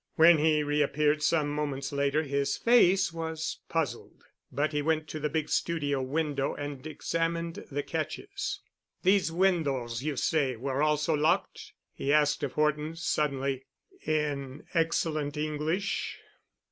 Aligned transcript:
When 0.15 0.39
he 0.39 0.63
reappeared 0.63 1.21
some 1.21 1.51
moments 1.53 1.91
later 1.91 2.23
his 2.23 2.57
face 2.57 3.13
was 3.13 3.59
puzzled. 3.69 4.23
But 4.51 4.71
he 4.71 4.81
went 4.81 5.07
to 5.09 5.19
the 5.19 5.29
big 5.29 5.47
studio 5.47 6.01
window 6.01 6.55
and 6.55 6.87
examined 6.87 7.67
the 7.69 7.83
catches. 7.83 8.61
"These 9.03 9.31
windows 9.31 10.01
you 10.01 10.15
say 10.15 10.55
were 10.55 10.81
also 10.81 11.13
locked?" 11.13 11.73
he 11.93 12.11
asked 12.11 12.41
of 12.41 12.53
Horton 12.53 12.95
suddenly, 12.95 13.67
in 14.03 14.63
excellent 14.73 15.37
English. 15.37 16.17